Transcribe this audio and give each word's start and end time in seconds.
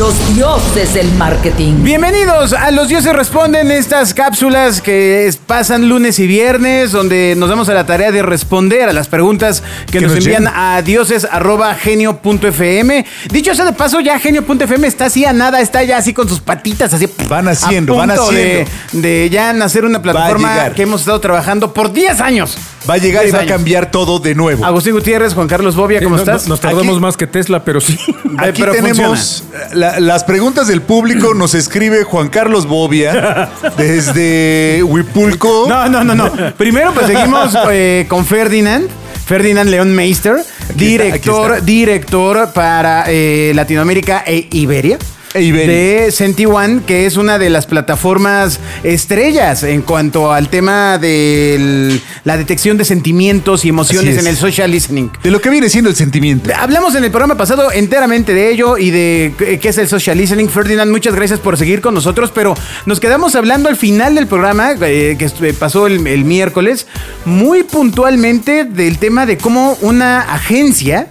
los 0.00 0.34
dioses 0.34 0.94
del 0.94 1.12
marketing. 1.12 1.82
Bienvenidos 1.84 2.54
a 2.54 2.70
Los 2.70 2.88
Dioses 2.88 3.12
Responden, 3.14 3.70
estas 3.70 4.14
cápsulas 4.14 4.80
que 4.80 5.26
es- 5.26 5.36
pasan 5.36 5.90
lunes 5.90 6.18
y 6.18 6.26
viernes, 6.26 6.92
donde 6.92 7.34
nos 7.36 7.50
damos 7.50 7.68
a 7.68 7.74
la 7.74 7.84
tarea 7.84 8.10
de 8.10 8.22
responder 8.22 8.88
a 8.88 8.94
las 8.94 9.08
preguntas 9.08 9.62
que, 9.88 9.98
Que 9.98 10.00
nos, 10.00 10.12
nos 10.14 10.24
envían 10.24 10.44
llegan. 10.44 10.54
a 10.56 10.80
dioses.genio.fm. 10.80 13.04
Dicho 13.30 13.54
sea 13.54 13.66
de 13.66 13.74
paso, 13.74 14.00
ya 14.00 14.18
genio.fm 14.18 14.86
está 14.88 15.04
así 15.04 15.26
a 15.26 15.34
nada, 15.34 15.60
está 15.60 15.82
ya 15.82 15.98
así 15.98 16.14
con 16.14 16.26
sus 16.26 16.40
patitas, 16.40 16.94
así. 16.94 17.06
Van 17.28 17.46
haciendo, 17.48 17.92
a 18.00 18.06
van 18.06 18.16
punto 18.16 18.32
de- 18.32 18.62
haciendo. 18.62 19.06
De, 19.06 19.28
ya 19.28 19.52
nacer 19.52 19.84
una 19.84 20.00
plataforma 20.00 20.54
llegar. 20.54 20.74
que 20.74 20.80
hemos 20.82 21.00
estado 21.02 21.20
trabajando 21.20 21.74
por 21.74 21.92
10 21.92 22.22
años. 22.22 22.56
Va 22.88 22.94
a 22.94 22.98
llegar 22.98 23.22
y 23.24 23.26
10 23.30 23.36
va 23.38 23.42
a 23.42 23.46
cambiar 23.46 23.90
todo 23.90 24.18
de 24.18 24.34
nuevo. 24.34 24.64
Agustín 24.64 24.94
Gutiérrez, 24.94 25.34
Juan 25.34 25.46
Carlos 25.48 25.76
Bobia, 25.76 26.02
¿cómo 26.02 26.16
estás? 26.16 26.44
no- 26.44 26.50
Nos 26.50 26.60
tardamos 26.60 26.94
Aquí- 26.94 27.00
más 27.00 27.16
que 27.16 27.26
Tesla, 27.26 27.62
pero 27.64 27.80
sí. 27.80 27.98
Aquí 28.38 28.60
pero 28.62 28.72
tenemos 28.72 29.44
la- 29.74 30.00
las 30.00 30.24
preguntas 30.24 30.66
del 30.66 30.80
público. 30.82 31.34
Nos 31.40 31.54
escribe 31.54 32.04
Juan 32.04 32.28
Carlos 32.28 32.66
Bobia 32.66 33.50
desde 33.76 34.82
Huipulco. 34.82 35.66
No, 35.68 35.88
no, 35.88 36.04
no, 36.04 36.14
no. 36.14 36.32
Primero 36.56 36.92
pues 36.94 37.06
seguimos 37.06 37.56
eh, 37.70 38.06
con 38.08 38.24
Ferdinand. 38.24 38.88
Ferdinand 39.26 39.70
León 39.70 39.94
Meister, 39.94 40.38
está, 40.38 40.72
director, 40.74 41.52
está. 41.52 41.64
director 41.64 42.52
para 42.52 43.04
eh, 43.06 43.52
Latinoamérica 43.54 44.24
e 44.26 44.48
Iberia. 44.50 44.98
E. 45.34 45.52
De 45.52 46.10
SentiOne, 46.10 46.82
que 46.86 47.06
es 47.06 47.16
una 47.16 47.38
de 47.38 47.50
las 47.50 47.66
plataformas 47.66 48.58
estrellas 48.82 49.62
en 49.62 49.82
cuanto 49.82 50.32
al 50.32 50.48
tema 50.48 50.98
de 50.98 52.00
la 52.24 52.36
detección 52.36 52.76
de 52.76 52.84
sentimientos 52.84 53.64
y 53.64 53.68
emociones 53.68 54.18
en 54.18 54.26
el 54.26 54.36
social 54.36 54.70
listening. 54.70 55.10
De 55.22 55.30
lo 55.30 55.40
que 55.40 55.50
viene 55.50 55.68
siendo 55.68 55.88
el 55.90 55.96
sentimiento. 55.96 56.50
Hablamos 56.58 56.94
en 56.94 57.04
el 57.04 57.10
programa 57.10 57.36
pasado 57.36 57.70
enteramente 57.72 58.34
de 58.34 58.50
ello 58.50 58.76
y 58.78 58.90
de 58.90 59.58
qué 59.60 59.68
es 59.68 59.78
el 59.78 59.88
social 59.88 60.18
listening. 60.18 60.48
Ferdinand, 60.48 60.90
muchas 60.90 61.14
gracias 61.14 61.38
por 61.38 61.56
seguir 61.56 61.80
con 61.80 61.94
nosotros, 61.94 62.30
pero 62.34 62.54
nos 62.86 62.98
quedamos 63.00 63.34
hablando 63.34 63.68
al 63.68 63.76
final 63.76 64.14
del 64.14 64.26
programa, 64.26 64.72
eh, 64.80 65.16
que 65.18 65.26
estu- 65.26 65.54
pasó 65.54 65.86
el, 65.86 66.06
el 66.06 66.24
miércoles, 66.24 66.86
muy 67.24 67.62
puntualmente 67.62 68.64
del 68.64 68.98
tema 68.98 69.26
de 69.26 69.38
cómo 69.38 69.78
una 69.80 70.20
agencia 70.20 71.06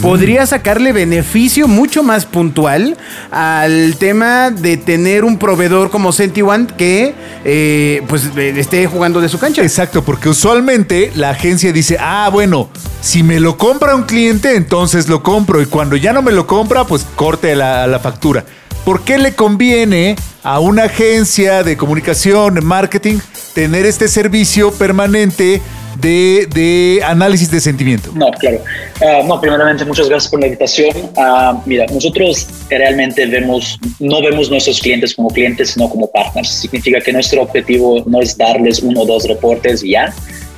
podría 0.00 0.46
sacarle 0.46 0.92
beneficio 0.92 1.68
mucho 1.68 2.02
más 2.02 2.26
puntual 2.26 2.96
al 3.30 3.96
tema 3.96 4.50
de 4.50 4.76
tener 4.76 5.24
un 5.24 5.38
proveedor 5.38 5.90
como 5.90 6.12
SentiOne 6.12 6.66
que 6.76 7.14
eh, 7.44 8.02
pues 8.08 8.30
eh, 8.36 8.54
esté 8.56 8.86
jugando 8.86 9.20
de 9.20 9.28
su 9.28 9.38
cancha. 9.38 9.62
Exacto, 9.62 10.04
porque 10.04 10.28
usualmente 10.28 11.12
la 11.14 11.30
agencia 11.30 11.72
dice, 11.72 11.96
ah, 12.00 12.28
bueno, 12.32 12.68
si 13.00 13.22
me 13.22 13.40
lo 13.40 13.56
compra 13.56 13.94
un 13.94 14.04
cliente, 14.04 14.56
entonces 14.56 15.08
lo 15.08 15.22
compro. 15.22 15.60
Y 15.60 15.66
cuando 15.66 15.96
ya 15.96 16.12
no 16.12 16.22
me 16.22 16.32
lo 16.32 16.46
compra, 16.46 16.84
pues 16.84 17.06
corte 17.14 17.54
la, 17.54 17.86
la 17.86 17.98
factura. 17.98 18.44
¿Por 18.84 19.02
qué 19.02 19.18
le 19.18 19.34
conviene 19.34 20.14
a 20.42 20.60
una 20.60 20.84
agencia 20.84 21.62
de 21.62 21.76
comunicación, 21.76 22.54
de 22.54 22.60
marketing, 22.60 23.16
tener 23.54 23.86
este 23.86 24.08
servicio 24.08 24.72
permanente 24.72 25.62
de, 26.00 26.46
de 26.54 27.00
análisis 27.04 27.50
de 27.50 27.60
sentimiento? 27.60 28.10
No, 28.14 28.30
claro. 28.32 28.60
Ah, 29.00 29.22
no, 29.26 29.40
primeramente, 29.40 29.84
muchas 29.84 30.08
gracias 30.08 30.30
por 30.30 30.40
la 30.40 30.46
invitación. 30.46 30.94
Ah, 31.16 31.60
mira, 31.66 31.86
nosotros 31.86 32.46
realmente 32.68 33.26
vemos, 33.26 33.78
no 34.00 34.22
vemos 34.22 34.50
nuestros 34.50 34.80
clientes 34.80 35.14
como 35.14 35.28
clientes, 35.28 35.70
sino 35.70 35.88
como 35.88 36.10
partners. 36.10 36.48
Significa 36.48 37.00
que 37.00 37.12
nuestro 37.12 37.42
objetivo 37.42 38.02
no 38.06 38.20
es 38.20 38.36
darles 38.36 38.82
uno 38.82 39.02
o 39.02 39.06
dos 39.06 39.26
reportes 39.28 39.82
y 39.82 39.90
ya, 39.90 40.12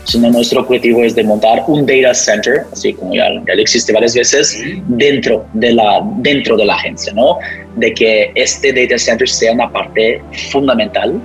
sino 0.04 0.30
nuestro 0.30 0.60
objetivo 0.60 1.02
es 1.02 1.14
de 1.14 1.24
montar 1.24 1.64
un 1.66 1.84
data 1.84 2.14
center, 2.14 2.64
así 2.72 2.92
como 2.92 3.14
ya, 3.14 3.28
ya 3.46 3.54
existe 3.54 3.92
varias 3.92 4.14
veces, 4.14 4.56
dentro 4.86 5.44
de, 5.54 5.72
la, 5.72 6.00
dentro 6.18 6.56
de 6.56 6.64
la 6.64 6.74
agencia, 6.74 7.12
¿no? 7.12 7.38
De 7.76 7.92
que 7.92 8.30
este 8.34 8.72
data 8.72 8.98
center 8.98 9.28
sea 9.28 9.52
una 9.52 9.70
parte 9.70 10.22
fundamental, 10.50 11.20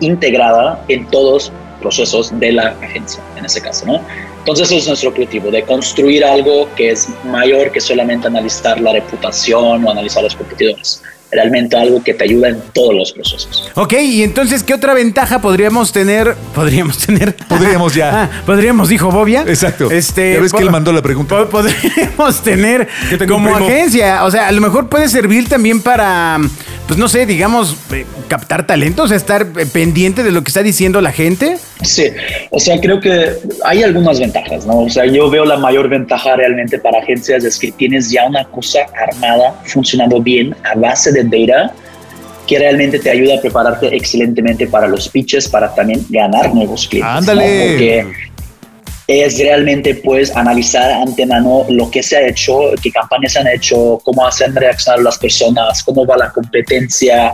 integrada 0.00 0.84
en 0.88 1.06
todos 1.06 1.50
procesos 1.86 2.32
de 2.40 2.50
la 2.52 2.74
agencia, 2.82 3.20
en 3.36 3.44
ese 3.44 3.60
caso, 3.60 3.86
¿no? 3.86 4.00
Entonces, 4.40 4.66
ese 4.68 4.78
es 4.78 4.86
nuestro 4.88 5.10
objetivo, 5.10 5.50
de 5.50 5.62
construir 5.62 6.24
algo 6.24 6.68
que 6.76 6.90
es 6.90 7.08
mayor 7.24 7.70
que 7.72 7.80
solamente 7.80 8.26
analizar 8.26 8.80
la 8.80 8.92
reputación 8.92 9.84
o 9.84 9.90
analizar 9.90 10.22
los 10.22 10.34
competidores. 10.36 11.02
Realmente 11.32 11.76
algo 11.76 12.02
que 12.04 12.14
te 12.14 12.22
ayuda 12.22 12.48
en 12.50 12.60
todos 12.72 12.94
los 12.94 13.12
procesos. 13.12 13.68
Ok, 13.74 13.94
y 13.94 14.22
entonces, 14.22 14.62
¿qué 14.62 14.72
otra 14.74 14.94
ventaja 14.94 15.40
podríamos 15.40 15.90
tener? 15.92 16.36
Podríamos 16.54 16.98
tener. 16.98 17.34
Podríamos 17.48 17.94
ya. 17.94 18.22
Ah, 18.22 18.30
podríamos, 18.46 18.88
dijo 18.88 19.10
Bobia. 19.10 19.42
Exacto. 19.46 19.90
Este, 19.90 20.34
Ya 20.34 20.40
ves 20.40 20.52
que 20.52 20.62
él 20.62 20.70
mandó 20.70 20.92
la 20.92 21.02
pregunta. 21.02 21.36
po- 21.36 21.48
Podríamos 21.62 22.42
tener 22.44 22.88
como 23.28 23.54
agencia. 23.56 24.24
O 24.24 24.30
sea, 24.30 24.46
a 24.46 24.52
lo 24.52 24.60
mejor 24.60 24.88
puede 24.88 25.08
servir 25.08 25.48
también 25.48 25.82
para, 25.82 26.38
pues 26.86 26.98
no 26.98 27.08
sé, 27.08 27.26
digamos, 27.26 27.76
eh, 27.92 28.06
captar 28.28 28.66
talentos, 28.66 29.10
estar 29.10 29.42
eh, 29.42 29.66
pendiente 29.66 30.22
de 30.22 30.30
lo 30.30 30.42
que 30.42 30.48
está 30.48 30.62
diciendo 30.62 31.00
la 31.00 31.12
gente. 31.12 31.58
Sí, 31.82 32.04
o 32.50 32.60
sea, 32.60 32.80
creo 32.80 33.00
que 33.00 33.32
hay 33.64 33.82
algunas 33.82 34.20
ventajas, 34.20 34.66
¿no? 34.66 34.78
O 34.80 34.88
sea, 34.88 35.04
yo 35.06 35.28
veo 35.28 35.44
la 35.44 35.56
mayor 35.56 35.88
ventaja 35.88 36.36
realmente 36.36 36.78
para 36.78 36.98
agencias 36.98 37.44
es 37.44 37.58
que 37.58 37.72
tienes 37.72 38.10
ya 38.10 38.26
una 38.26 38.44
cosa 38.44 38.80
armada, 38.94 39.60
funcionando 39.64 40.20
bien 40.20 40.54
a 40.64 40.78
base 40.78 41.12
de 41.12 41.24
data 41.24 41.74
que 42.46 42.58
realmente 42.58 43.00
te 43.00 43.10
ayuda 43.10 43.36
a 43.36 43.40
prepararte 43.40 43.94
excelentemente 43.94 44.68
para 44.68 44.86
los 44.86 45.08
pitches, 45.08 45.48
para 45.48 45.74
también 45.74 46.06
ganar 46.08 46.54
nuevos 46.54 46.86
clientes. 46.86 47.12
¿no? 47.12 47.18
Ándale. 47.18 47.68
Porque 47.68 48.06
es 49.08 49.38
realmente 49.38 49.94
pues 49.94 50.34
analizar 50.34 50.90
antemano 50.90 51.64
lo 51.68 51.90
que 51.90 52.02
se 52.02 52.16
ha 52.16 52.26
hecho, 52.26 52.58
qué 52.82 52.90
campañas 52.90 53.32
se 53.32 53.38
han 53.38 53.48
hecho, 53.48 54.00
cómo 54.04 54.26
hacen 54.26 54.54
reaccionar 54.54 55.00
las 55.02 55.18
personas, 55.18 55.82
cómo 55.84 56.04
va 56.06 56.16
la 56.16 56.32
competencia, 56.32 57.32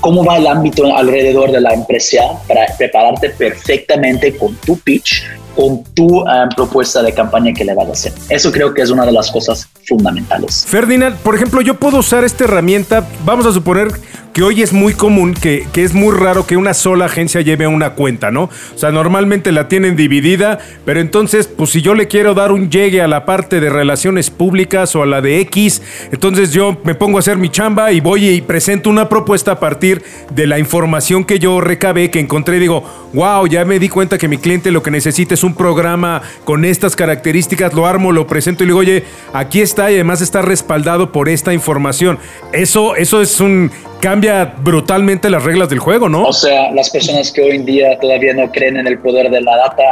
cómo 0.00 0.24
va 0.24 0.36
el 0.36 0.46
ámbito 0.46 0.94
alrededor 0.94 1.52
de 1.52 1.60
la 1.60 1.72
empresa 1.72 2.20
para 2.46 2.66
prepararte 2.76 3.30
perfectamente 3.30 4.36
con 4.36 4.54
tu 4.56 4.78
pitch, 4.78 5.24
con 5.54 5.82
tu 5.94 6.20
um, 6.20 6.48
propuesta 6.54 7.02
de 7.02 7.14
campaña 7.14 7.52
que 7.54 7.64
le 7.64 7.74
vas 7.74 7.88
a 7.88 7.92
hacer. 7.92 8.12
Eso 8.28 8.52
creo 8.52 8.74
que 8.74 8.82
es 8.82 8.90
una 8.90 9.06
de 9.06 9.12
las 9.12 9.30
cosas 9.30 9.68
fundamentales. 9.86 10.66
Ferdinand, 10.68 11.16
por 11.16 11.34
ejemplo, 11.34 11.62
yo 11.62 11.80
puedo 11.80 11.98
usar 11.98 12.24
esta 12.24 12.44
herramienta. 12.44 13.06
Vamos 13.24 13.46
a 13.46 13.52
suponer 13.52 13.88
que 14.36 14.42
hoy 14.42 14.60
es 14.60 14.74
muy 14.74 14.92
común, 14.92 15.32
que, 15.32 15.66
que 15.72 15.82
es 15.82 15.94
muy 15.94 16.14
raro 16.14 16.46
que 16.46 16.58
una 16.58 16.74
sola 16.74 17.06
agencia 17.06 17.40
lleve 17.40 17.66
una 17.66 17.94
cuenta, 17.94 18.30
¿no? 18.30 18.50
O 18.74 18.78
sea, 18.78 18.90
normalmente 18.90 19.50
la 19.50 19.66
tienen 19.66 19.96
dividida, 19.96 20.58
pero 20.84 21.00
entonces, 21.00 21.46
pues 21.46 21.70
si 21.70 21.80
yo 21.80 21.94
le 21.94 22.06
quiero 22.06 22.34
dar 22.34 22.52
un 22.52 22.68
llegue 22.68 23.00
a 23.00 23.08
la 23.08 23.24
parte 23.24 23.60
de 23.60 23.70
relaciones 23.70 24.28
públicas 24.28 24.94
o 24.94 25.02
a 25.02 25.06
la 25.06 25.22
de 25.22 25.40
X, 25.40 25.80
entonces 26.12 26.52
yo 26.52 26.76
me 26.84 26.94
pongo 26.94 27.16
a 27.16 27.20
hacer 27.20 27.38
mi 27.38 27.48
chamba 27.48 27.92
y 27.92 28.00
voy 28.00 28.28
y 28.28 28.42
presento 28.42 28.90
una 28.90 29.08
propuesta 29.08 29.52
a 29.52 29.58
partir 29.58 30.02
de 30.30 30.46
la 30.46 30.58
información 30.58 31.24
que 31.24 31.38
yo 31.38 31.62
recabé, 31.62 32.10
que 32.10 32.20
encontré, 32.20 32.58
y 32.58 32.60
digo, 32.60 32.84
wow, 33.14 33.46
ya 33.46 33.64
me 33.64 33.78
di 33.78 33.88
cuenta 33.88 34.18
que 34.18 34.28
mi 34.28 34.36
cliente 34.36 34.70
lo 34.70 34.82
que 34.82 34.90
necesita 34.90 35.32
es 35.32 35.44
un 35.44 35.54
programa 35.54 36.20
con 36.44 36.66
estas 36.66 36.94
características, 36.94 37.72
lo 37.72 37.86
armo, 37.86 38.12
lo 38.12 38.26
presento 38.26 38.64
y 38.64 38.66
le 38.66 38.72
digo, 38.72 38.80
oye, 38.80 39.04
aquí 39.32 39.62
está 39.62 39.90
y 39.90 39.94
además 39.94 40.20
está 40.20 40.42
respaldado 40.42 41.10
por 41.10 41.30
esta 41.30 41.54
información. 41.54 42.18
Eso, 42.52 42.96
eso 42.96 43.22
es 43.22 43.40
un 43.40 43.70
cambia 44.00 44.54
brutalmente 44.58 45.30
las 45.30 45.42
reglas 45.42 45.68
del 45.68 45.78
juego, 45.78 46.08
¿no? 46.08 46.24
O 46.24 46.32
sea, 46.32 46.70
las 46.72 46.90
personas 46.90 47.30
que 47.32 47.42
hoy 47.42 47.56
en 47.56 47.64
día 47.64 47.98
todavía 48.00 48.34
no 48.34 48.50
creen 48.50 48.76
en 48.76 48.86
el 48.86 48.98
poder 48.98 49.30
de 49.30 49.40
la 49.40 49.56
data, 49.56 49.82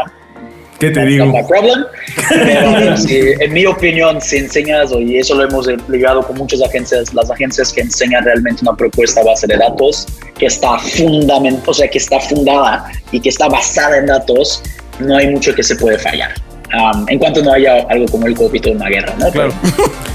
¿Qué 0.78 0.90
te 0.90 1.00
no- 1.00 1.06
digo? 1.06 1.24
no 1.26 1.36
hay 1.38 1.44
problem. 1.44 1.84
Pero 2.28 2.96
sí, 2.98 3.20
en 3.40 3.52
mi 3.52 3.64
opinión, 3.66 4.20
si 4.20 4.38
enseñas, 4.38 4.90
y 4.98 5.18
eso 5.18 5.34
lo 5.34 5.44
hemos 5.44 5.66
ligado 5.88 6.22
con 6.26 6.36
muchas 6.36 6.60
agencias, 6.62 7.14
las 7.14 7.30
agencias 7.30 7.72
que 7.72 7.80
enseñan 7.82 8.24
realmente 8.24 8.62
una 8.62 8.76
propuesta 8.76 9.20
a 9.20 9.24
base 9.24 9.46
de 9.46 9.56
datos, 9.56 10.06
que 10.38 10.46
está 10.46 10.78
fundament, 10.78 11.66
o 11.66 11.72
sea, 11.74 11.88
que 11.88 11.98
está 11.98 12.18
fundada 12.20 12.84
y 13.12 13.20
que 13.20 13.28
está 13.28 13.48
basada 13.48 13.98
en 13.98 14.06
datos, 14.06 14.62
no 14.98 15.16
hay 15.16 15.28
mucho 15.28 15.54
que 15.54 15.62
se 15.62 15.76
puede 15.76 15.98
fallar. 15.98 16.32
Um, 16.76 17.06
en 17.08 17.20
cuanto 17.20 17.40
no 17.40 17.52
haya 17.52 17.86
algo 17.88 18.06
como 18.10 18.26
el 18.26 18.34
COVID 18.34 18.66
o 18.68 18.72
una 18.72 18.88
guerra, 18.88 19.14
¿no? 19.18 19.30
Claro. 19.30 19.52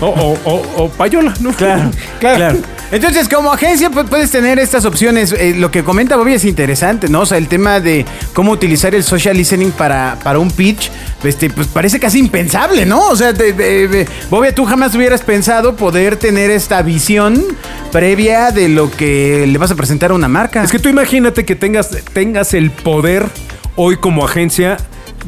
O, 0.02 0.06
o, 0.08 0.38
o, 0.46 0.84
o 0.84 0.90
payola, 0.92 1.34
¿no? 1.42 1.52
Claro, 1.52 1.92
claro. 2.22 2.58
Entonces, 2.92 3.30
como 3.30 3.53
agencia, 3.53 3.90
pues, 3.91 4.08
puedes 4.09 4.32
tener 4.32 4.58
estas 4.58 4.84
opciones. 4.86 5.32
Eh, 5.32 5.53
lo 5.56 5.70
que 5.70 5.84
comenta 5.84 6.16
Bobby 6.16 6.34
es 6.34 6.44
interesante, 6.46 7.08
¿no? 7.08 7.22
O 7.22 7.26
sea, 7.26 7.38
el 7.38 7.47
tema 7.47 7.80
de 7.80 8.06
cómo 8.34 8.52
utilizar 8.52 8.96
el 8.96 9.03
social 9.03 9.38
listening 9.38 9.72
para, 9.72 10.18
para 10.24 10.40
un 10.40 10.50
pitch, 10.50 10.90
este, 11.24 11.50
pues 11.52 11.68
parece 11.68 12.00
casi 12.00 12.18
impensable, 12.20 12.86
¿no? 12.88 13.06
O 13.08 13.16
sea, 13.16 13.32
de- 13.32 14.08
Bobby, 14.32 14.52
tú 14.53 14.66
jamás 14.66 14.96
hubieras 14.96 15.22
pensado 15.22 15.76
poder 15.76 16.16
tener 16.18 16.50
esta 16.50 16.82
visión 16.82 17.44
previa 17.91 18.52
de 18.52 18.70
lo 18.70 18.90
que 18.90 19.46
le 19.47 19.58
vas 19.59 19.70
a 19.72 19.76
presentar 19.76 20.12
a 20.12 20.16
una 20.16 20.28
marca. 20.28 20.64
Es 20.64 20.72
que 20.72 20.80
tú 20.80 20.90
imagínate 20.90 21.46
que 21.46 21.56
tengas, 21.56 21.90
tengas 22.14 22.53
el 22.56 22.72
poder 22.72 23.28
hoy 23.76 23.97
como 23.97 24.26
agencia 24.26 24.78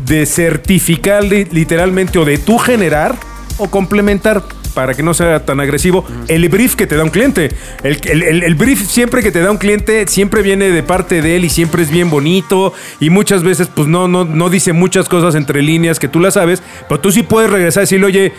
de 0.06 0.26
certificar 0.26 1.24
li- 1.24 1.46
literalmente 1.52 2.18
o 2.18 2.26
de 2.26 2.38
tú 2.40 2.58
generar 2.58 3.16
o 3.58 3.70
complementar 3.70 4.42
para 4.74 4.94
que 4.94 5.04
no 5.04 5.14
sea 5.14 5.46
tan 5.46 5.60
agresivo, 5.60 6.06
el 6.28 6.48
brief 6.50 6.76
que 6.76 6.88
te 6.88 6.96
da 6.96 7.04
un 7.04 7.10
cliente. 7.10 7.50
El, 7.84 8.00
el- 8.06 8.44
el- 8.44 8.56
brief 8.56 8.82
siempre 8.90 9.22
que 9.22 9.32
te 9.32 9.40
da 9.42 9.52
un 9.52 9.58
cliente 9.58 10.06
siempre 10.08 10.42
viene 10.42 10.70
de 10.70 10.84
parte 10.84 11.22
de 11.22 11.36
él 11.36 11.46
y 11.46 11.50
siempre 11.50 11.84
es 11.84 11.90
bien 11.92 12.10
bonito 12.10 12.74
y 13.00 13.10
muchas 13.10 13.44
veces 13.44 13.68
pues 13.74 13.88
no, 13.88 14.08
no, 14.08 14.26
no 14.26 14.50
dice 14.50 14.74
muchas 14.74 15.08
cosas 15.10 15.36
entre 15.36 15.62
líneas 15.62 16.00
que 16.00 16.08
tú 16.08 16.20
las 16.20 16.36
sabes, 16.36 16.62
pero 16.88 17.00
tú 17.00 17.12
sí 17.12 17.24
puedes 17.24 17.50
regresar 17.50 17.82
y 17.82 17.86
decirle, 17.86 18.06
oye, 18.06 18.34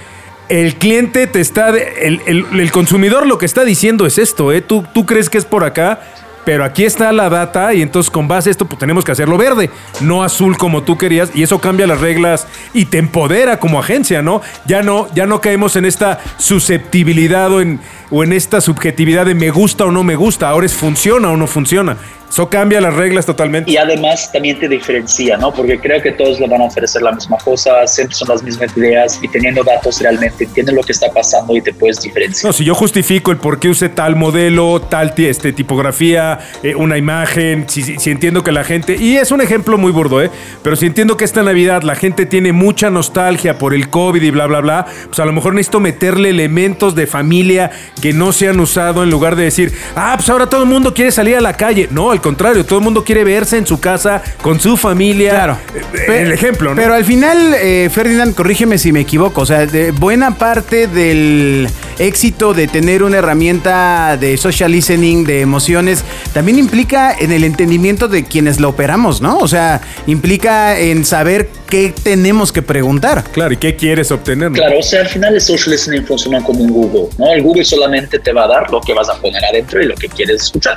el 0.48 0.74
cliente 0.74 1.26
te 1.26 1.40
está, 1.40 1.70
el, 1.70 2.20
el- 2.26 2.44
el 2.60 2.70
consumidor 2.72 3.26
lo 3.26 3.38
que 3.38 3.46
está 3.46 3.64
diciendo 3.64 4.06
es 4.06 4.18
esto, 4.18 4.52
¿eh? 4.52 4.60
Tú, 4.60 4.84
tú 4.92 5.06
crees 5.06 5.30
que 5.30 5.38
es 5.38 5.44
por 5.44 5.64
acá, 5.64 6.00
pero 6.44 6.64
aquí 6.64 6.84
está 6.84 7.12
la 7.12 7.28
data 7.28 7.72
y 7.74 7.82
entonces 7.82 8.10
con 8.10 8.28
base 8.28 8.50
a 8.50 8.52
esto 8.52 8.64
pues 8.64 8.78
tenemos 8.78 9.04
que 9.04 9.12
hacerlo 9.12 9.36
verde, 9.36 9.70
no 10.00 10.24
azul 10.24 10.56
como 10.56 10.82
tú 10.82 10.98
querías 10.98 11.30
y 11.34 11.42
eso 11.42 11.58
cambia 11.60 11.86
las 11.86 12.00
reglas 12.00 12.46
y 12.74 12.86
te 12.86 12.98
empodera 12.98 13.58
como 13.58 13.78
agencia, 13.78 14.22
¿no? 14.22 14.42
Ya 14.66 14.82
no, 14.82 15.08
ya 15.14 15.26
no 15.26 15.40
caemos 15.40 15.76
en 15.76 15.84
esta 15.84 16.20
susceptibilidad 16.38 17.52
o 17.52 17.60
en, 17.60 17.80
o 18.12 18.22
en 18.22 18.32
esta 18.32 18.60
subjetividad 18.60 19.26
de 19.26 19.34
me 19.34 19.50
gusta 19.50 19.84
o 19.86 19.90
no 19.90 20.04
me 20.04 20.14
gusta, 20.14 20.48
ahora 20.48 20.66
es 20.66 20.74
funciona 20.74 21.30
o 21.30 21.36
no 21.36 21.46
funciona. 21.48 21.96
Eso 22.30 22.48
cambia 22.48 22.80
las 22.80 22.94
reglas 22.94 23.26
totalmente. 23.26 23.70
Y 23.70 23.76
además 23.76 24.32
también 24.32 24.58
te 24.58 24.66
diferencia, 24.66 25.36
¿no? 25.36 25.52
Porque 25.52 25.78
creo 25.78 26.00
que 26.00 26.12
todos 26.12 26.40
le 26.40 26.46
van 26.48 26.62
a 26.62 26.64
ofrecer 26.64 27.02
la 27.02 27.12
misma 27.12 27.36
cosa, 27.36 27.86
siempre 27.86 28.14
son 28.16 28.28
las 28.28 28.42
mismas 28.42 28.74
ideas 28.74 29.18
y 29.20 29.28
teniendo 29.28 29.62
datos 29.62 30.00
realmente 30.00 30.44
entienden 30.44 30.76
lo 30.76 30.82
que 30.82 30.92
está 30.92 31.10
pasando 31.12 31.54
y 31.54 31.60
te 31.60 31.74
puedes 31.74 32.00
diferenciar. 32.00 32.48
No, 32.48 32.52
si 32.54 32.64
yo 32.64 32.74
justifico 32.74 33.32
el 33.32 33.36
por 33.36 33.60
qué 33.60 33.68
usé 33.68 33.90
tal 33.90 34.16
modelo, 34.16 34.80
tal 34.80 35.12
este, 35.18 35.52
tipografía, 35.52 36.38
eh, 36.62 36.74
una 36.74 36.96
imagen, 36.96 37.66
si, 37.68 37.82
si- 37.82 37.98
si 37.98 38.10
entiendo 38.10 38.42
que 38.42 38.50
la 38.50 38.64
gente, 38.64 38.96
y 38.96 39.16
es 39.18 39.30
un 39.30 39.42
ejemplo 39.42 39.76
muy 39.76 39.92
burdo, 39.92 40.22
¿eh? 40.22 40.30
Pero 40.62 40.74
si 40.76 40.86
entiendo 40.86 41.18
que 41.18 41.26
esta 41.26 41.42
Navidad 41.42 41.82
la 41.82 41.96
gente 41.96 42.24
tiene 42.24 42.52
mucha 42.54 42.88
nostalgia 42.88 43.58
por 43.58 43.74
el 43.74 43.90
COVID 43.90 44.22
y 44.22 44.30
bla, 44.30 44.46
bla, 44.46 44.60
bla, 44.60 44.86
pues 45.08 45.20
a 45.20 45.26
lo 45.26 45.34
mejor 45.34 45.52
necesito 45.52 45.80
meterle 45.80 46.30
elementos 46.30 46.94
de 46.94 47.06
familia 47.06 47.70
que 48.02 48.12
no 48.12 48.32
se 48.32 48.48
han 48.48 48.58
usado 48.58 49.04
en 49.04 49.10
lugar 49.10 49.36
de 49.36 49.44
decir, 49.44 49.72
ah, 49.94 50.14
pues 50.16 50.28
ahora 50.28 50.48
todo 50.48 50.64
el 50.64 50.68
mundo 50.68 50.92
quiere 50.92 51.12
salir 51.12 51.36
a 51.36 51.40
la 51.40 51.54
calle. 51.54 51.88
No, 51.90 52.10
al 52.10 52.20
contrario, 52.20 52.66
todo 52.66 52.80
el 52.80 52.84
mundo 52.84 53.04
quiere 53.04 53.22
verse 53.22 53.56
en 53.56 53.66
su 53.66 53.78
casa, 53.78 54.20
con 54.42 54.58
su 54.58 54.76
familia. 54.76 55.30
Claro. 55.30 55.58
Eh, 55.94 56.22
el 56.22 56.32
ejemplo, 56.32 56.70
¿no? 56.70 56.76
Pero 56.82 56.94
al 56.94 57.04
final, 57.04 57.54
eh, 57.54 57.88
Ferdinand, 57.92 58.34
corrígeme 58.34 58.76
si 58.76 58.90
me 58.90 59.00
equivoco. 59.00 59.42
O 59.42 59.46
sea, 59.46 59.66
de 59.66 59.92
buena 59.92 60.34
parte 60.34 60.88
del 60.88 61.68
éxito 61.98 62.54
de 62.54 62.66
tener 62.66 63.02
una 63.02 63.18
herramienta 63.18 64.16
de 64.16 64.36
social 64.36 64.72
listening, 64.72 65.24
de 65.24 65.40
emociones, 65.40 66.04
también 66.32 66.58
implica 66.58 67.14
en 67.18 67.32
el 67.32 67.44
entendimiento 67.44 68.08
de 68.08 68.24
quienes 68.24 68.60
la 68.60 68.68
operamos, 68.68 69.20
¿no? 69.20 69.38
O 69.38 69.48
sea, 69.48 69.80
implica 70.06 70.78
en 70.78 71.04
saber 71.04 71.48
qué 71.68 71.94
tenemos 72.02 72.52
que 72.52 72.62
preguntar. 72.62 73.24
Claro, 73.32 73.54
¿y 73.54 73.56
qué 73.56 73.76
quieres 73.76 74.10
obtener? 74.10 74.50
no? 74.50 74.56
Claro, 74.56 74.78
o 74.78 74.82
sea, 74.82 75.00
al 75.00 75.08
final 75.08 75.34
el 75.34 75.40
social 75.40 75.70
listening 75.70 76.04
funciona 76.04 76.42
como 76.42 76.64
un 76.64 76.70
Google, 76.70 77.08
¿no? 77.18 77.32
El 77.32 77.42
Google 77.42 77.64
solamente 77.64 78.18
te 78.18 78.32
va 78.32 78.44
a 78.44 78.48
dar 78.48 78.70
lo 78.70 78.80
que 78.80 78.92
vas 78.92 79.08
a 79.08 79.14
poner 79.14 79.44
adentro 79.44 79.82
y 79.82 79.86
lo 79.86 79.94
que 79.94 80.08
quieres 80.08 80.42
escuchar. 80.42 80.76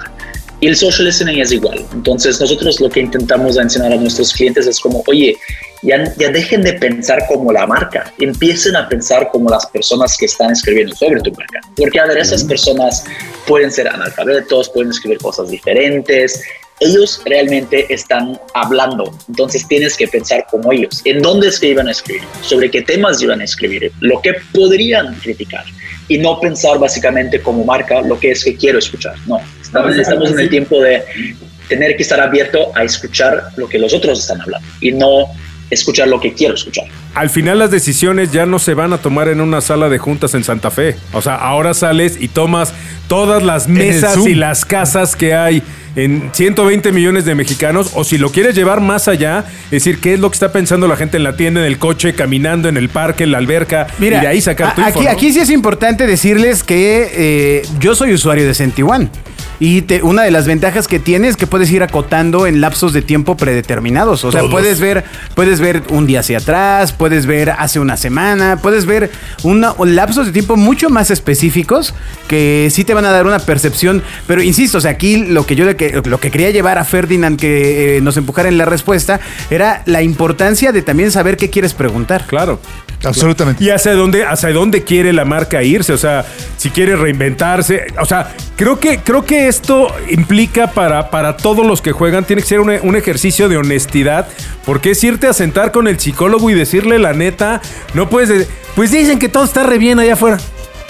Y 0.61 0.67
el 0.67 0.75
social 0.75 1.05
listening 1.05 1.39
es 1.39 1.51
igual. 1.51 1.85
Entonces, 1.93 2.39
nosotros 2.39 2.79
lo 2.79 2.89
que 2.89 3.01
intentamos 3.01 3.57
enseñar 3.57 3.91
a 3.91 3.97
nuestros 3.97 4.33
clientes 4.33 4.65
es 4.67 4.79
como, 4.79 5.03
oye, 5.07 5.35
ya, 5.85 6.03
ya 6.17 6.29
dejen 6.31 6.63
de 6.63 6.73
pensar 6.73 7.19
como 7.27 7.51
la 7.51 7.65
marca, 7.67 8.11
empiecen 8.19 8.75
a 8.75 8.87
pensar 8.89 9.29
como 9.31 9.49
las 9.49 9.65
personas 9.67 10.17
que 10.17 10.25
están 10.25 10.51
escribiendo 10.51 10.95
sobre 10.95 11.21
tu 11.21 11.31
marca. 11.31 11.61
Porque, 11.75 11.99
a 11.99 12.05
ver, 12.05 12.17
esas 12.17 12.43
personas 12.43 13.03
pueden 13.47 13.71
ser 13.71 13.87
analfabetos, 13.87 14.69
pueden 14.69 14.91
escribir 14.91 15.19
cosas 15.19 15.49
diferentes, 15.49 16.41
ellos 16.79 17.21
realmente 17.25 17.85
están 17.93 18.39
hablando, 18.53 19.17
entonces 19.29 19.65
tienes 19.67 19.95
que 19.95 20.07
pensar 20.07 20.45
como 20.49 20.73
ellos, 20.73 21.01
en 21.05 21.21
dónde 21.21 21.47
es 21.47 21.59
que 21.59 21.67
iban 21.67 21.87
a 21.87 21.91
escribir, 21.91 22.23
sobre 22.41 22.69
qué 22.69 22.81
temas 22.81 23.21
iban 23.21 23.39
a 23.39 23.45
escribir, 23.45 23.91
lo 24.01 24.21
que 24.21 24.33
podrían 24.53 25.15
criticar. 25.15 25.63
Y 26.07 26.17
no 26.19 26.39
pensar 26.39 26.77
básicamente 26.77 27.41
como 27.41 27.63
marca 27.63 28.01
lo 28.01 28.19
que 28.19 28.31
es 28.31 28.43
que 28.43 28.55
quiero 28.55 28.77
escuchar. 28.77 29.15
No, 29.25 29.41
estamos, 29.59 29.95
estamos 29.95 30.31
en 30.31 30.39
el 30.39 30.49
tiempo 30.49 30.79
de 30.79 31.03
tener 31.67 31.95
que 31.95 32.03
estar 32.03 32.19
abierto 32.19 32.71
a 32.75 32.83
escuchar 32.83 33.49
lo 33.55 33.67
que 33.67 33.79
los 33.79 33.91
otros 33.93 34.19
están 34.19 34.39
hablando. 34.41 34.67
Y 34.81 34.91
no 34.91 35.29
escuchar 35.69 36.07
lo 36.07 36.19
que 36.19 36.33
quiero 36.33 36.53
escuchar. 36.53 36.85
Al 37.13 37.29
final 37.29 37.59
las 37.59 37.71
decisiones 37.71 38.31
ya 38.31 38.45
no 38.45 38.59
se 38.59 38.73
van 38.73 38.93
a 38.93 38.97
tomar 38.97 39.29
en 39.29 39.41
una 39.41 39.61
sala 39.61 39.89
de 39.89 39.97
juntas 39.97 40.33
en 40.33 40.43
Santa 40.43 40.71
Fe. 40.71 40.95
O 41.13 41.21
sea, 41.21 41.35
ahora 41.35 41.73
sales 41.73 42.17
y 42.19 42.27
tomas 42.27 42.73
todas 43.07 43.43
las 43.43 43.67
mesas 43.67 44.17
y 44.25 44.35
las 44.35 44.65
casas 44.65 45.15
que 45.15 45.33
hay 45.33 45.63
en 45.95 46.29
120 46.33 46.91
millones 46.91 47.25
de 47.25 47.35
mexicanos. 47.35 47.91
O 47.95 48.03
si 48.03 48.17
lo 48.17 48.31
quieres 48.31 48.55
llevar 48.55 48.81
más 48.81 49.07
allá, 49.07 49.45
es 49.65 49.71
decir, 49.71 49.99
qué 49.99 50.13
es 50.13 50.19
lo 50.19 50.29
que 50.29 50.35
está 50.35 50.51
pensando 50.51 50.87
la 50.87 50.97
gente 50.97 51.17
en 51.17 51.23
la 51.23 51.37
tienda, 51.37 51.61
en 51.61 51.67
el 51.67 51.79
coche, 51.79 52.13
caminando, 52.13 52.69
en 52.69 52.77
el 52.77 52.89
parque, 52.89 53.23
en 53.23 53.31
la 53.31 53.37
alberca. 53.37 53.87
Mira, 53.97 54.17
y 54.17 54.21
de 54.21 54.27
ahí 54.27 54.41
sacar 54.41 54.75
tu 54.75 54.81
info, 54.81 54.99
aquí, 54.99 55.05
¿no? 55.05 55.11
aquí 55.11 55.33
sí 55.33 55.39
es 55.39 55.49
importante 55.49 56.05
decirles 56.05 56.63
que 56.63 57.09
eh, 57.13 57.61
yo 57.79 57.95
soy 57.95 58.13
usuario 58.13 58.45
de 58.45 58.53
Sentiwan. 58.53 59.09
Y 59.59 59.81
te- 59.83 60.03
una 60.03 60.23
de 60.23 60.31
las 60.31 60.45
ventajas 60.47 60.87
que 60.87 60.99
tiene 60.99 61.27
es 61.29 61.37
que 61.37 61.47
puedes 61.47 61.71
ir 61.71 61.81
acotando 61.83 62.45
en 62.47 62.59
lapsos 62.61 62.91
de 62.93 63.01
tiempo 63.01 63.37
predeterminados. 63.37 64.23
O 64.25 64.31
sea, 64.31 64.41
Todos. 64.41 64.51
puedes 64.51 64.79
ver, 64.79 65.03
puedes 65.33 65.59
ver 65.59 65.83
un 65.89 66.05
día 66.07 66.19
hacia 66.19 66.39
atrás, 66.39 66.91
puedes 66.91 67.25
ver 67.25 67.51
hace 67.51 67.79
una 67.79 67.95
semana, 67.97 68.57
puedes 68.61 68.85
ver 68.85 69.11
una, 69.43 69.73
lapsos 69.85 70.25
de 70.27 70.31
tiempo 70.33 70.57
mucho 70.57 70.89
más 70.89 71.09
específicos 71.11 71.93
que 72.27 72.67
sí 72.71 72.83
te 72.83 72.93
van 72.93 73.05
a 73.05 73.11
dar 73.11 73.25
una 73.25 73.39
percepción. 73.39 74.03
Pero 74.27 74.41
insisto, 74.41 74.79
o 74.79 74.81
sea, 74.81 74.91
aquí 74.91 75.17
lo 75.25 75.45
que 75.45 75.55
yo 75.55 75.65
le 75.65 75.75
que- 75.75 76.01
lo 76.05 76.19
que 76.19 76.31
quería 76.31 76.51
llevar 76.51 76.77
a 76.77 76.83
Ferdinand 76.83 77.39
que 77.39 77.97
eh, 77.97 78.01
nos 78.01 78.17
empujara 78.17 78.49
en 78.49 78.57
la 78.57 78.65
respuesta 78.65 79.19
era 79.49 79.83
la 79.85 80.01
importancia 80.01 80.71
de 80.71 80.81
también 80.81 81.11
saber 81.11 81.37
qué 81.37 81.49
quieres 81.49 81.73
preguntar. 81.73 82.25
Claro. 82.27 82.59
Absolutamente. 83.03 83.63
Y 83.63 83.69
hacia 83.69 83.93
dónde, 83.93 84.25
hacia 84.25 84.49
dónde 84.51 84.83
quiere 84.83 85.13
la 85.13 85.25
marca 85.25 85.61
irse, 85.61 85.93
o 85.93 85.97
sea, 85.97 86.25
si 86.57 86.69
quiere 86.71 86.95
reinventarse, 86.95 87.85
o 88.01 88.05
sea, 88.05 88.33
creo 88.55 88.79
que, 88.79 88.99
creo 88.99 89.23
que 89.23 89.44
esto 89.47 89.87
implica 90.09 90.71
para, 90.71 91.09
para 91.09 91.37
todos 91.37 91.65
los 91.65 91.81
que 91.81 91.91
juegan, 91.91 92.25
tiene 92.25 92.41
que 92.41 92.47
ser 92.47 92.59
un, 92.59 92.95
ejercicio 92.95 93.49
de 93.49 93.57
honestidad, 93.57 94.27
porque 94.65 94.91
es 94.91 95.03
irte 95.03 95.27
a 95.27 95.33
sentar 95.33 95.71
con 95.71 95.87
el 95.87 95.99
psicólogo 95.99 96.49
y 96.49 96.53
decirle 96.53 96.99
la 96.99 97.13
neta, 97.13 97.61
no 97.93 98.09
puedes, 98.09 98.29
de- 98.29 98.47
pues 98.75 98.91
dicen 98.91 99.19
que 99.19 99.29
todo 99.29 99.43
está 99.43 99.63
re 99.63 99.77
bien 99.77 99.99
allá 99.99 100.13
afuera. 100.13 100.37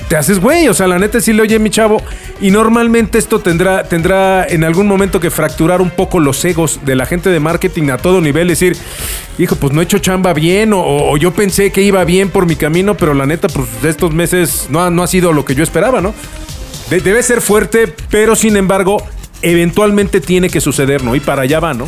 Te 0.10 0.16
haces 0.16 0.40
güey, 0.40 0.68
o 0.68 0.74
sea, 0.76 0.88
la 0.88 1.00
neta 1.00 1.20
sí 1.20 1.34
le 1.34 1.42
oye 1.42 1.58
mi 1.58 1.72
chavo. 1.72 2.02
Y 2.40 2.52
normalmente 2.52 3.18
esto 3.18 3.40
tendrá, 3.40 3.86
tendrá 3.86 4.46
en 4.46 4.64
algún 4.64 4.88
momento 4.88 5.20
que 5.20 5.32
fracturar 5.32 5.82
un 5.82 5.90
poco 5.90 6.20
los 6.20 6.44
egos 6.46 6.82
de 6.86 6.96
la 6.96 7.06
gente 7.08 7.30
de 7.30 7.40
marketing 7.40 7.90
a 7.90 7.98
todo 7.98 8.22
nivel. 8.22 8.48
Decir, 8.50 8.78
hijo, 9.40 9.56
pues 9.56 9.74
no 9.74 9.82
he 9.82 9.86
hecho 9.86 9.98
chamba 10.00 10.34
bien, 10.34 10.72
o, 10.76 11.16
yo 11.18 11.32
pensé 11.34 11.72
que 11.72 11.82
iba 11.82 12.04
bien 12.04 12.30
por 12.30 12.46
mi 12.46 12.56
camino, 12.56 12.96
pero 12.96 13.14
la 13.16 13.26
neta, 13.26 13.48
pues 13.48 13.82
de 13.82 13.90
estos 13.90 14.14
meses 14.14 14.68
no 14.70 14.92
no 14.92 15.02
ha 15.02 15.08
sido 15.08 15.34
lo 15.34 15.44
que 15.46 15.56
yo 15.56 15.64
esperaba, 15.64 16.02
¿no? 16.02 16.14
De- 16.90 17.00
debe 17.00 17.24
ser 17.24 17.42
fuerte, 17.42 17.88
pero 18.10 18.36
sin 18.36 18.58
embargo, 18.58 19.04
eventualmente 19.42 20.22
tiene 20.22 20.50
que 20.50 20.62
suceder, 20.62 21.04
¿no? 21.04 21.16
Y 21.16 21.20
para 21.20 21.44
allá 21.44 21.60
va, 21.60 21.74
¿no? 21.74 21.88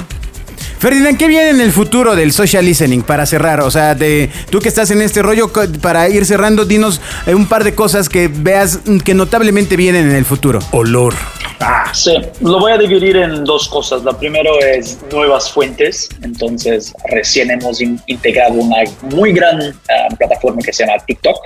Ferdinand, 0.80 1.18
¿qué 1.18 1.28
viene 1.28 1.50
en 1.50 1.60
el 1.62 1.72
futuro 1.72 2.16
del 2.16 2.32
social 2.32 2.64
listening 2.64 3.02
para 3.02 3.26
cerrar? 3.26 3.62
O 3.62 3.72
sea, 3.72 3.96
de, 3.96 4.30
tú 4.52 4.60
que 4.60 4.68
estás 4.68 4.92
en 4.92 5.02
este 5.02 5.24
rollo, 5.24 5.52
para 5.82 6.08
ir 6.08 6.24
cerrando, 6.24 6.66
dinos 6.66 7.02
eh, 7.26 7.34
un 7.34 7.48
par 7.48 7.64
de 7.64 7.74
cosas 7.74 8.10
que 8.10 8.28
veas 8.28 8.82
que 9.04 9.16
notablemente 9.16 9.76
vienen 9.76 10.08
en 10.08 10.16
el 10.16 10.24
futuro. 10.26 10.60
Olor. 10.72 11.16
Sí, 11.94 12.12
lo 12.42 12.60
voy 12.60 12.74
a 12.74 12.78
dividir 12.78 13.18
en 13.18 13.44
dos 13.44 13.68
cosas. 13.68 14.04
La 14.04 14.14
primero 14.14 14.52
es 14.62 15.00
nuevas 15.12 15.52
fuentes. 15.52 16.10
Entonces, 16.22 16.94
recién 17.10 17.50
hemos 17.50 17.82
in- 17.82 18.00
integrado 18.06 18.54
una 18.54 18.78
muy 19.16 19.34
gran 19.34 19.60
ah, 19.90 20.16
plataforma 20.16 20.62
que 20.64 20.72
se 20.74 20.86
llama 20.86 21.04
TikTok. 21.04 21.38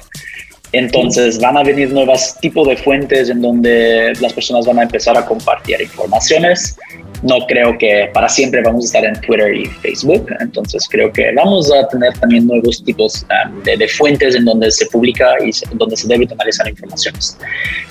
Entonces, 0.73 1.39
van 1.39 1.57
a 1.57 1.63
venir 1.63 1.91
nuevos 1.91 2.35
tipos 2.39 2.67
de 2.67 2.77
fuentes 2.77 3.29
en 3.29 3.41
donde 3.41 4.13
las 4.21 4.31
personas 4.33 4.65
van 4.65 4.79
a 4.79 4.83
empezar 4.83 5.17
a 5.17 5.25
compartir 5.25 5.81
informaciones. 5.81 6.77
No 7.23 7.45
creo 7.45 7.77
que 7.77 8.09
para 8.13 8.27
siempre 8.29 8.61
vamos 8.63 8.85
a 8.85 8.87
estar 8.87 9.05
en 9.05 9.19
Twitter 9.21 9.53
y 9.53 9.65
Facebook. 9.65 10.27
Entonces, 10.39 10.87
creo 10.89 11.11
que 11.11 11.33
vamos 11.35 11.71
a 11.71 11.87
tener 11.89 12.13
también 12.17 12.47
nuevos 12.47 12.83
tipos 12.83 13.25
ah, 13.29 13.51
de, 13.63 13.77
de 13.77 13.87
fuentes 13.89 14.33
en 14.33 14.45
donde 14.45 14.71
se 14.71 14.85
publica 14.87 15.27
y 15.45 15.51
se- 15.51 15.67
donde 15.73 15.97
se 15.97 16.07
debe 16.07 16.25
analizar 16.31 16.67
informaciones. 16.67 17.37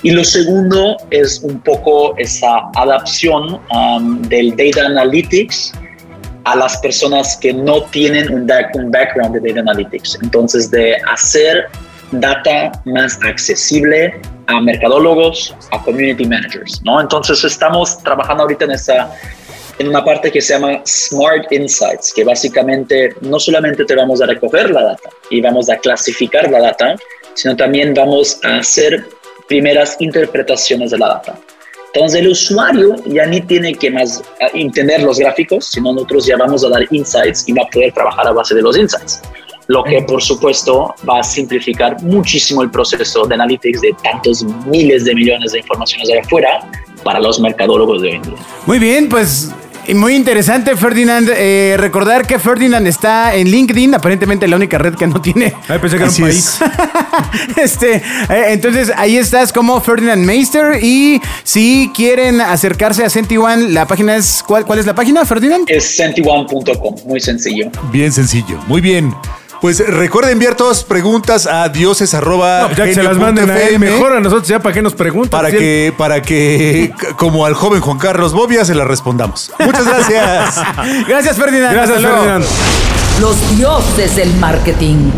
Y 0.03 0.11
lo 0.13 0.25
segundo 0.25 0.97
es 1.11 1.41
un 1.43 1.61
poco 1.61 2.17
esa 2.17 2.63
adaptación 2.75 3.61
um, 3.73 4.23
del 4.23 4.57
data 4.57 4.87
analytics 4.87 5.73
a 6.45 6.57
las 6.57 6.79
personas 6.79 7.37
que 7.37 7.53
no 7.53 7.83
tienen 7.85 8.33
un 8.33 8.47
background 8.91 9.39
de 9.39 9.49
data 9.49 9.61
analytics. 9.61 10.19
Entonces, 10.23 10.71
de 10.71 10.97
hacer 11.13 11.67
data 12.13 12.73
más 12.85 13.19
accesible 13.23 14.21
a 14.47 14.61
mercadólogos, 14.61 15.55
a 15.71 15.83
community 15.83 16.25
managers, 16.25 16.81
¿no? 16.85 17.01
Entonces, 17.01 17.45
estamos 17.45 18.03
trabajando 18.03 18.43
ahorita 18.45 18.65
en 18.65 18.71
esa 18.73 19.11
en 19.81 19.89
una 19.89 20.05
parte 20.05 20.31
que 20.31 20.43
se 20.43 20.53
llama 20.53 20.83
Smart 20.85 21.51
Insights, 21.51 22.13
que 22.15 22.23
básicamente 22.23 23.15
no 23.23 23.41
solamente 23.41 23.87
te 23.87 23.95
vamos 23.95 24.21
a 24.21 24.27
recoger 24.27 24.69
la 24.71 24.83
data 24.83 25.09
y 25.31 25.41
vamos 25.41 25.71
a 25.71 25.79
clasificar 25.79 26.51
la 26.51 26.61
data, 26.61 26.97
sino 27.33 27.57
también 27.57 27.95
vamos 27.95 28.39
a 28.45 28.59
hacer 28.59 29.07
primeras 29.49 29.97
interpretaciones 29.99 30.91
de 30.91 30.99
la 30.99 31.09
data. 31.09 31.39
Entonces 31.95 32.21
el 32.21 32.29
usuario 32.29 32.95
ya 33.07 33.25
ni 33.25 33.41
tiene 33.41 33.75
que 33.75 33.91
más 33.91 34.23
ah, 34.43 34.49
entender 34.53 35.03
los 35.03 35.19
gráficos, 35.19 35.65
sino 35.65 35.95
nosotros 35.95 36.27
ya 36.27 36.37
vamos 36.37 36.63
a 36.63 36.69
dar 36.69 36.87
insights 36.91 37.49
y 37.49 37.53
va 37.53 37.63
a 37.63 37.71
poder 37.71 37.93
trabajar 37.93 38.27
a 38.29 38.33
base 38.33 38.55
de 38.55 38.63
los 38.63 38.77
insights. 38.77 39.23
Lo 39.71 39.85
que 39.85 40.03
por 40.03 40.21
supuesto 40.21 40.93
va 41.09 41.21
a 41.21 41.23
simplificar 41.23 42.03
muchísimo 42.03 42.61
el 42.63 42.71
proceso 42.73 43.25
de 43.25 43.35
analytics 43.37 43.81
de 43.81 43.95
tantos 44.03 44.45
miles 44.67 45.05
de 45.05 45.15
millones 45.15 45.53
de 45.53 45.61
informaciones 45.61 46.11
allá 46.11 46.23
afuera 46.23 46.69
para 47.05 47.21
los 47.21 47.39
mercadólogos 47.39 48.03
de 48.03 48.09
hoy 48.09 48.15
en 48.17 48.23
día. 48.23 48.35
Muy 48.67 48.81
bien, 48.81 49.09
pues 49.09 49.53
muy 49.95 50.17
interesante, 50.17 50.75
Ferdinand. 50.75 51.31
eh, 51.33 51.77
recordar 51.79 52.27
que 52.27 52.41
Ferdinand 52.41 52.85
está 52.89 53.33
en 53.37 53.49
LinkedIn, 53.49 53.95
aparentemente 53.95 54.49
la 54.49 54.57
única 54.57 54.77
red 54.77 54.97
que 54.97 55.07
no 55.07 55.23
tiene. 55.23 55.55
Ay, 55.69 55.79
pensé 55.79 55.99
que 55.99 56.03
era 56.03 56.13
un 56.13 56.21
país. 56.21 56.59
es. 57.57 57.57
este, 57.57 57.95
eh, 57.95 58.03
entonces 58.49 58.93
ahí 58.97 59.19
estás 59.19 59.53
como 59.53 59.81
Ferdinand 59.81 60.25
Meister. 60.25 60.83
Y 60.83 61.21
si 61.45 61.93
quieren 61.95 62.41
acercarse 62.41 63.05
a 63.05 63.09
Sentiwan, 63.09 63.73
la 63.73 63.87
página 63.87 64.17
es. 64.17 64.43
¿Cuál, 64.45 64.67
cuál 64.67 64.81
es 64.81 64.87
la 64.87 64.97
página, 64.97 65.25
Ferdinand? 65.25 65.65
Es 65.69 65.97
sentione.com, 65.97 66.97
muy 67.07 67.21
sencillo. 67.21 67.71
Bien 67.93 68.11
sencillo. 68.11 68.59
Muy 68.67 68.81
bien. 68.81 69.15
Pues 69.61 69.79
recuerda 69.87 70.31
enviar 70.31 70.55
todas 70.55 70.79
sus 70.79 70.87
preguntas 70.87 71.47
a 71.47 71.69
dioses 71.69 72.15
arroba 72.15 72.61
No, 72.63 72.67
pues 72.69 72.79
ya 72.79 72.85
que 72.87 72.95
se 72.95 73.03
las 73.03 73.19
manden 73.19 73.51
a 73.51 73.61
él, 73.61 73.79
mejor 73.79 74.13
a 74.17 74.21
nosotros 74.21 74.49
ya 74.49 74.59
para 74.59 74.73
qué 74.75 74.81
nos 74.83 74.95
preguntan. 74.95 75.31
para 75.31 75.51
Si 75.51 75.57
él- 75.57 75.61
que, 75.63 75.95
para 75.97 76.23
que, 76.23 76.93
como 77.17 77.45
al 77.45 77.55
joven 77.55 77.81
Juan 77.81 77.99
Carlos 77.99 78.33
Bobia, 78.33 78.65
se 78.65 78.75
las 78.75 78.87
respondamos. 78.87 79.53
Muchas 79.59 79.85
gracias. 79.87 80.63
Gracias, 81.09 81.37
Ferdinand. 81.37 81.75
Gracias. 81.75 82.01
Ferdinand. 82.01 82.45
Los 83.21 83.57
dioses 83.59 84.17
del 84.17 84.33
marketing. 84.37 85.11